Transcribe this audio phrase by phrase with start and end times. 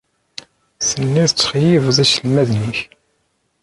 [0.87, 2.79] Telliḍ tettxeyyibeḍ iselmaden-nnek.